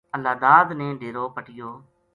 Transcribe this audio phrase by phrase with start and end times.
[0.15, 1.69] اللہ داد نے ڈیرو پَٹیو